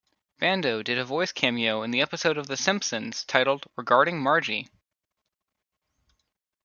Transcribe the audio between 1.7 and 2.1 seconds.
in the